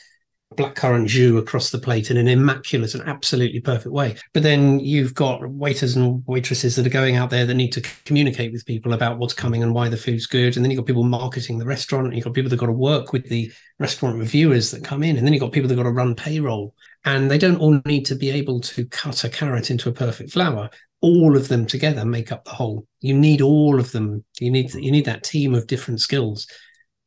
[0.57, 4.17] blackcurrant jus across the plate in an immaculate and absolutely perfect way.
[4.33, 7.87] But then you've got waiters and waitresses that are going out there that need to
[8.05, 10.57] communicate with people about what's coming and why the food's good.
[10.57, 12.07] And then you've got people marketing the restaurant.
[12.07, 15.17] And you've got people that got to work with the restaurant reviewers that come in.
[15.17, 16.75] And then you've got people that got to run payroll.
[17.05, 20.33] And they don't all need to be able to cut a carrot into a perfect
[20.33, 20.71] flower.
[21.01, 22.87] All of them together make up the whole.
[23.01, 24.25] You need all of them.
[24.41, 26.49] You need you need that team of different skills.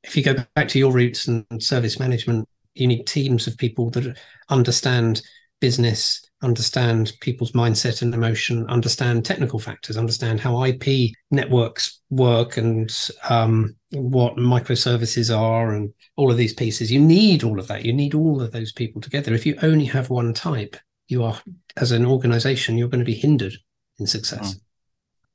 [0.03, 3.89] If you go back to your roots and service management, you need teams of people
[3.91, 4.17] that
[4.49, 5.21] understand
[5.61, 12.91] business, understand people's mindset and emotion, understand technical factors, understand how IP networks work and
[13.29, 16.91] um, what microservices are and all of these pieces.
[16.91, 17.85] You need all of that.
[17.85, 19.33] You need all of those people together.
[19.33, 20.75] If you only have one type,
[21.07, 21.39] you are,
[21.77, 23.53] as an organization, you're going to be hindered
[23.99, 24.55] in success.
[24.55, 24.61] Mm.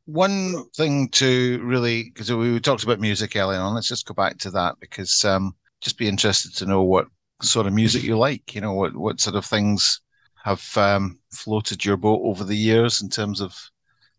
[0.07, 4.39] One thing to really, because we talked about music earlier on, let's just go back
[4.39, 7.07] to that because um, just be interested to know what
[7.43, 8.55] sort of music you like.
[8.55, 10.01] You know, what what sort of things
[10.45, 13.55] have um, floated your boat over the years in terms of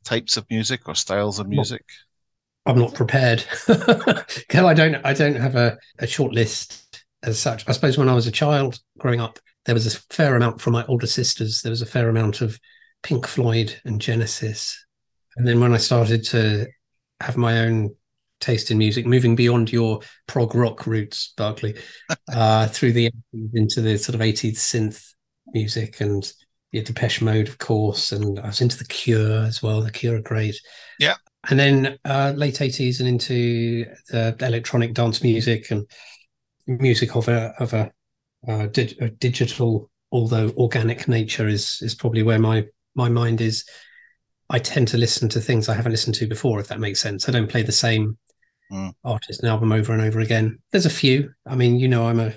[0.03, 1.83] types of music or styles of music?
[2.65, 4.95] I'm not prepared because I don't.
[5.05, 7.67] I don't have a, a short list as such.
[7.67, 10.73] I suppose when I was a child growing up, there was a fair amount from
[10.73, 11.61] my older sisters.
[11.61, 12.59] There was a fair amount of
[13.03, 14.85] Pink Floyd and Genesis,
[15.37, 16.67] and then when I started to
[17.21, 17.95] have my own
[18.39, 21.75] taste in music, moving beyond your prog rock roots, Barclay,
[22.31, 23.11] uh, through the
[23.53, 25.13] into the sort of 80s synth
[25.53, 26.31] music and
[26.71, 29.81] yeah, Depeche Mode, of course, and I was into The Cure as well.
[29.81, 30.59] The Cure are great.
[30.99, 31.15] Yeah.
[31.49, 35.89] And then uh, late 80s and into the electronic dance music and
[36.67, 37.91] music of a of a,
[38.47, 43.65] uh, dig- a digital, although organic nature is is probably where my my mind is.
[44.49, 47.27] I tend to listen to things I haven't listened to before, if that makes sense.
[47.27, 48.17] I don't play the same
[48.71, 48.93] mm.
[49.03, 50.59] artist and album over and over again.
[50.71, 51.33] There's a few.
[51.45, 52.33] I mean, you know, I'm a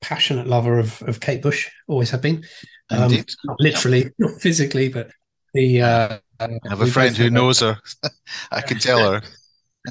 [0.00, 2.44] passionate lover of, of Kate Bush, always have been.
[2.90, 3.12] Um,
[3.44, 5.10] not literally, not physically, but
[5.54, 5.82] the.
[5.82, 7.78] Uh, I have a friend who knows her.
[8.50, 9.22] I can tell her.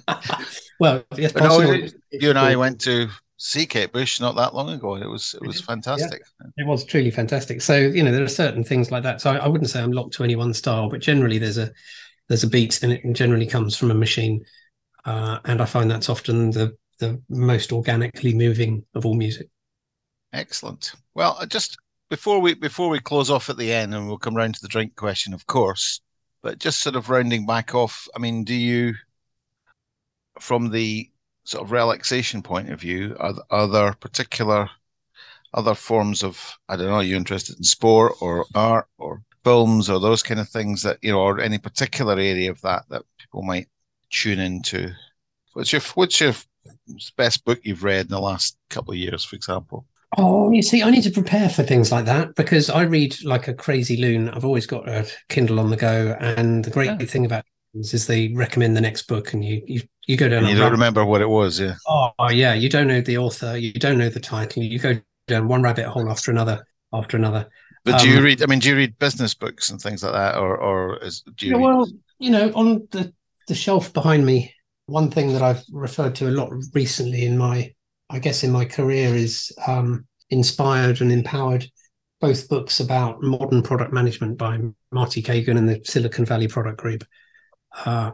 [0.80, 1.62] well, yes, no,
[2.12, 3.08] you and I went to
[3.40, 4.96] see Kate Bush not that long ago.
[4.96, 6.22] It was it was fantastic.
[6.42, 7.62] Yeah, it was truly fantastic.
[7.62, 9.22] So you know there are certain things like that.
[9.22, 11.72] So I, I, wouldn't say I'm locked to any one style, but generally there's a
[12.28, 14.46] there's a beat and it generally comes from a machine,
[15.06, 19.48] uh, and I find that's often the the most organically moving of all music.
[20.34, 20.94] Excellent.
[21.16, 21.78] Well, just
[22.10, 24.68] before we before we close off at the end, and we'll come round to the
[24.68, 26.02] drink question, of course.
[26.42, 28.94] But just sort of rounding back off, I mean, do you,
[30.40, 31.10] from the
[31.44, 34.70] sort of relaxation point of view, are, are there particular
[35.54, 39.90] other forms of I don't know, are you interested in sport or art or films
[39.90, 43.04] or those kind of things that you know, or any particular area of that that
[43.18, 43.68] people might
[44.10, 44.92] tune into?
[45.54, 46.34] What's your what's your
[47.18, 49.86] best book you've read in the last couple of years, for example?
[50.18, 53.48] Oh, you see, I need to prepare for things like that because I read like
[53.48, 54.30] a crazy loon.
[54.30, 57.44] I've always got a Kindle on the go, and the great thing about
[57.76, 60.44] is, is they recommend the next book, and you you, you go down.
[60.44, 61.76] And you don't remember what it was, yeah.
[61.88, 64.64] Oh, yeah, you don't know the author, you don't know the title.
[64.64, 67.48] You go down one rabbit hole after another after another.
[67.86, 68.42] But um, do you um, read?
[68.42, 71.46] I mean, do you read business books and things like that, or or is do
[71.46, 71.52] you?
[71.52, 73.14] Yeah, well, you know, on the
[73.50, 74.54] the shelf behind me,
[74.86, 77.74] one thing that I've referred to a lot recently in my
[78.10, 81.70] I guess in my career is um, inspired and empowered
[82.20, 84.60] both books about modern product management by
[84.92, 87.04] Marty Cagan and the Silicon Valley Product Group.
[87.86, 88.12] Uh,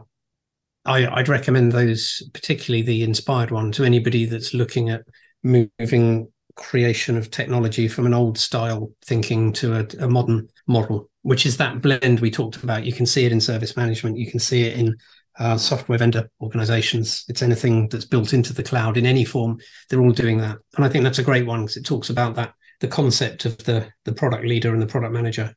[0.84, 5.02] I, would recommend those, particularly the inspired one, to anybody that's looking at
[5.42, 11.46] moving creation of technology from an old style thinking to a, a modern model, which
[11.46, 12.84] is that blend we talked about.
[12.84, 14.96] You can see it in service management, you can see it in
[15.38, 17.24] uh, software vendor organizations.
[17.28, 19.58] It's anything that's built into the cloud in any form.
[19.88, 22.34] They're all doing that, and I think that's a great one because it talks about
[22.36, 25.54] that the concept of the the product leader and the product manager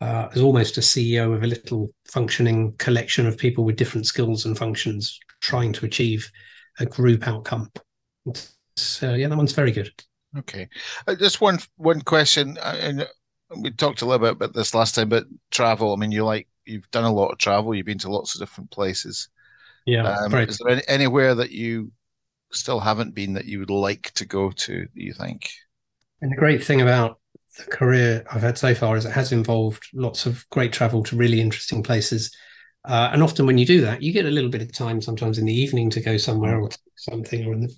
[0.00, 4.44] uh, as almost a CEO of a little functioning collection of people with different skills
[4.44, 6.30] and functions trying to achieve
[6.78, 7.70] a group outcome.
[8.76, 9.90] So yeah, that one's very good.
[10.38, 10.68] Okay,
[11.06, 13.06] uh, just one one question, uh, and
[13.58, 15.94] we talked a little bit about this last time, but travel.
[15.94, 17.74] I mean, you like you've done a lot of travel.
[17.74, 19.28] You've been to lots of different places.
[19.84, 20.08] Yeah.
[20.08, 21.92] Um, is there any, anywhere that you
[22.52, 24.84] still haven't been that you would like to go to?
[24.84, 25.50] Do you think?
[26.20, 27.20] And the great thing about
[27.56, 31.16] the career I've had so far is it has involved lots of great travel to
[31.16, 32.34] really interesting places.
[32.84, 35.38] Uh, and often when you do that, you get a little bit of time sometimes
[35.38, 37.74] in the evening to go somewhere or something, or in the,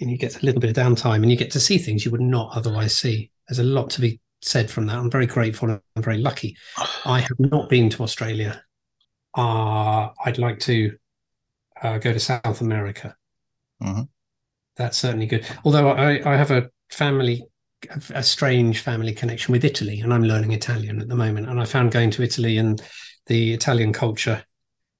[0.00, 2.10] and you get a little bit of downtime and you get to see things you
[2.10, 3.30] would not otherwise see.
[3.48, 4.98] There's a lot to be said from that.
[4.98, 6.56] I'm very grateful and I'm very lucky.
[7.04, 8.62] I have not been to Australia.
[9.36, 10.96] Uh, I'd like to
[11.80, 13.16] uh, go to South America.
[13.82, 14.02] Mm-hmm.
[14.76, 15.46] That's certainly good.
[15.64, 17.44] Although I, I have a family,
[18.14, 21.48] a strange family connection with Italy, and I'm learning Italian at the moment.
[21.48, 22.82] And I found going to Italy and
[23.26, 24.44] the Italian culture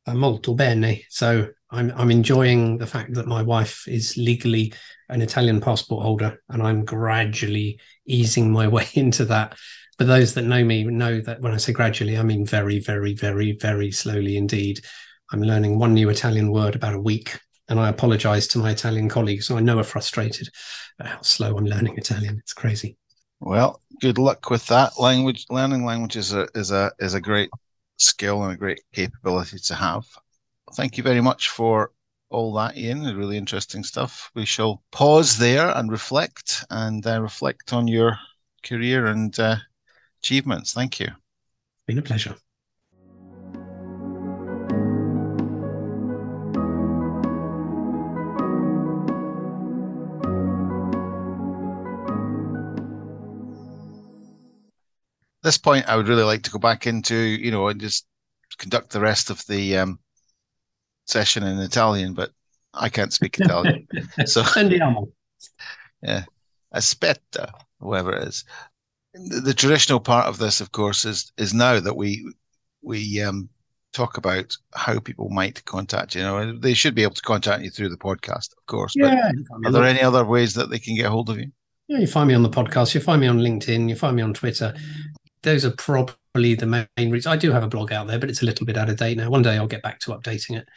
[0.07, 1.03] uh, molto bene.
[1.09, 4.75] So I'm I'm enjoying the fact that my wife is legally
[5.09, 9.57] an Italian passport holder, and I'm gradually easing my way into that.
[9.99, 13.15] But those that know me know that when I say gradually, I mean very, very,
[13.15, 14.81] very, very slowly indeed.
[15.33, 17.39] I'm learning one new Italian word about a week,
[17.69, 19.51] and I apologize to my Italian colleagues.
[19.51, 20.49] I know are frustrated
[21.01, 22.39] at how slow I'm learning Italian.
[22.39, 22.97] It's crazy.
[23.41, 25.01] Well, good luck with that.
[25.01, 27.51] Language learning language is a is a is a great
[27.97, 30.05] skill and a great capability to have.
[30.75, 31.93] Thank you very much for
[32.31, 33.03] all that, Ian.
[33.17, 34.31] Really interesting stuff.
[34.35, 38.19] We shall pause there and reflect and uh, reflect on your
[38.63, 39.57] career and uh,
[40.23, 40.73] achievements.
[40.73, 41.07] Thank you.
[41.07, 42.37] It's been a pleasure.
[55.43, 58.07] this point, I would really like to go back into, you know, and just
[58.59, 59.99] conduct the rest of the um,
[61.07, 62.31] session in Italian, but
[62.75, 63.87] I can't speak Italian.
[64.27, 64.43] so,
[66.03, 66.25] yeah,
[66.75, 67.51] aspetta,
[67.81, 68.45] whoever it is.
[69.15, 72.25] The, the, traditional part of this, of course, is is now that we
[72.83, 73.51] we um,
[73.93, 76.23] talk about how people might contact you.
[76.23, 78.95] You know, they should be able to contact you through the podcast, of course.
[78.97, 79.31] Yeah.
[79.63, 81.53] But are there any other ways that they can get hold of you?
[81.89, 82.95] Yeah, you find me on the podcast.
[82.95, 83.89] You find me on LinkedIn.
[83.89, 84.75] You find me on Twitter.
[85.43, 87.27] Those are probably the main reasons.
[87.27, 89.19] I do have a blog out there, but it's a little bit out of date
[89.19, 89.29] now.
[89.29, 90.69] One day I'll get back to updating it.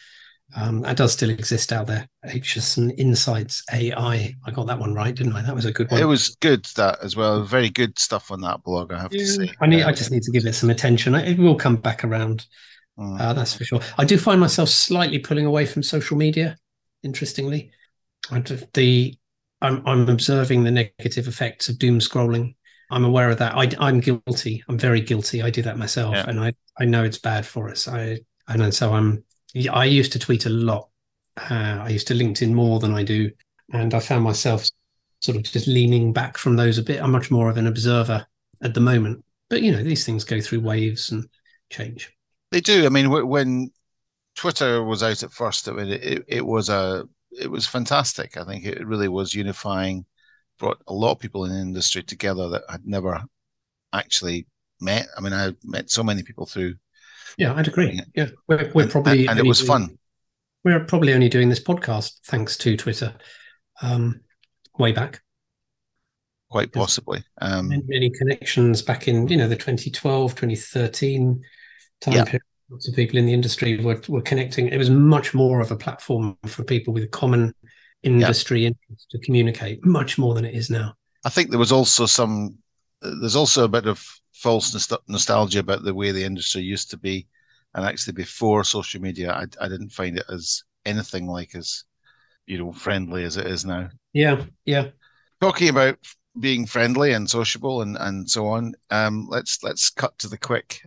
[0.55, 2.07] Um, that does still exist out there.
[2.25, 4.33] Aitchison Insights AI.
[4.45, 5.41] I got that one right, didn't I?
[5.41, 6.01] That was a good one.
[6.01, 7.43] It was good that as well.
[7.43, 8.91] Very good stuff on that blog.
[8.91, 9.53] I have yeah, to say.
[9.61, 9.83] I need.
[9.83, 11.15] I just need to give it some attention.
[11.15, 12.45] It will come back around.
[12.99, 13.19] Mm.
[13.19, 13.79] Uh, that's for sure.
[13.97, 16.57] I do find myself slightly pulling away from social media.
[17.01, 17.71] Interestingly,
[18.73, 19.15] the
[19.61, 22.54] I'm I'm observing the negative effects of doom scrolling.
[22.91, 23.55] I'm aware of that.
[23.55, 24.63] I, am guilty.
[24.67, 25.41] I'm very guilty.
[25.41, 26.25] I do that myself, yeah.
[26.27, 27.87] and I I know it's bad for us.
[27.87, 28.69] I I know.
[28.69, 29.23] So I'm.
[29.71, 30.89] I used to tweet a lot.
[31.37, 33.31] Uh, I used to LinkedIn more than I do,
[33.71, 34.67] and I found myself
[35.21, 37.01] sort of just leaning back from those a bit.
[37.01, 38.25] I'm much more of an observer
[38.61, 39.23] at the moment.
[39.49, 41.27] But you know, these things go through waves and
[41.69, 42.11] change.
[42.51, 42.85] They do.
[42.85, 43.71] I mean, when
[44.35, 48.37] Twitter was out at first, I mean, it, it was a it was fantastic.
[48.37, 50.05] I think it really was unifying,
[50.57, 53.23] brought a lot of people in the industry together that had never
[53.93, 54.47] actually
[54.79, 55.07] met.
[55.17, 56.75] I mean, I met so many people through.
[57.37, 57.99] Yeah, I'd agree.
[58.15, 59.97] Yeah, we're, we're probably and, and it was fun.
[60.63, 63.13] We're probably only doing this podcast thanks to Twitter,
[63.81, 64.21] um,
[64.79, 65.21] way back.
[66.49, 67.23] Quite possibly.
[67.41, 71.41] Um, many, many connections back in you know the 2012, 2013
[72.01, 72.23] time yeah.
[72.23, 72.41] period.
[72.69, 74.69] Lots of people in the industry were, were connecting.
[74.69, 77.53] It was much more of a platform for people with a common
[78.05, 78.67] industry yeah.
[78.67, 80.93] interest to communicate, much more than it is now.
[81.25, 82.57] I think there was also some.
[83.01, 84.03] There's also a bit of
[84.33, 87.27] false nostalgia about the way the industry used to be,
[87.73, 91.83] and actually before social media, I, I didn't find it as anything like as
[92.45, 93.89] you know friendly as it is now.
[94.13, 94.89] Yeah, yeah.
[95.41, 95.97] Talking about
[96.39, 98.73] being friendly and sociable and and so on.
[98.91, 100.81] Um, let's let's cut to the quick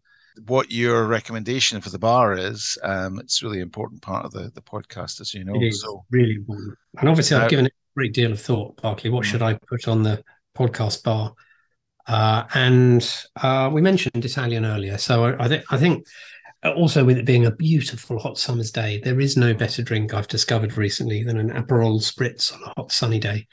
[0.46, 2.78] what your recommendation for the bar is.
[2.82, 5.54] Um, it's really important part of the, the podcast, as you know.
[5.54, 6.76] It is so, really important.
[6.98, 9.10] And obviously, uh, I've given it a great deal of thought, Barclay.
[9.10, 9.32] What mm-hmm.
[9.32, 10.22] should I put on the
[10.56, 11.34] podcast bar?
[12.06, 14.96] Uh, and uh, we mentioned Italian earlier.
[14.96, 16.06] So I, I, th- I think
[16.64, 20.28] also with it being a beautiful hot summer's day, there is no better drink I've
[20.28, 23.46] discovered recently than an Aperol Spritz on a hot sunny day.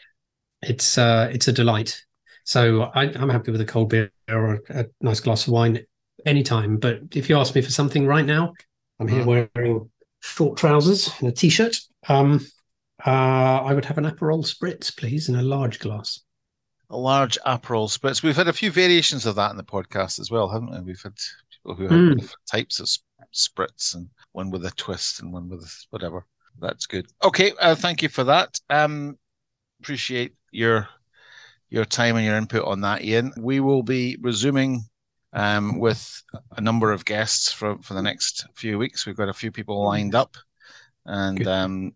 [0.62, 2.02] It's uh, it's a delight.
[2.46, 5.84] So I, am happy with a cold beer or a nice glass of wine
[6.26, 6.78] anytime.
[6.78, 8.54] But if you ask me for something right now,
[9.00, 9.50] I'm here mm.
[9.56, 9.90] wearing
[10.22, 11.78] short trousers and a t-shirt.
[12.08, 12.46] Um,
[13.06, 16.22] uh, I would have an Aperol Spritz, please, in a large glass.
[16.90, 18.24] A large Aperol Spritz.
[18.24, 20.82] We've had a few variations of that in the podcast as well, haven't we?
[20.82, 21.14] We've had
[21.52, 22.20] people who have mm.
[22.20, 22.88] different types of
[23.34, 26.26] spritz and one with a twist and one with whatever.
[26.60, 27.08] That's good.
[27.24, 28.60] Okay, uh, thank you for that.
[28.70, 29.18] Um,
[29.82, 30.88] appreciate your
[31.70, 33.34] your time and your input on that, Ian.
[33.38, 34.86] We will be resuming
[35.36, 36.24] um, with
[36.58, 39.06] a number of guests for, for the next few weeks.
[39.06, 40.38] We've got a few people lined up,
[41.06, 41.94] and um,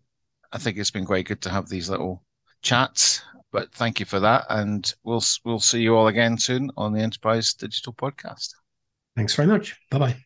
[0.52, 2.22] I think it's been quite good to have these little
[2.62, 3.22] chats.
[3.50, 7.00] But thank you for that, and we'll we'll see you all again soon on the
[7.00, 8.50] Enterprise Digital Podcast.
[9.16, 9.76] Thanks very much.
[9.90, 10.24] Bye bye.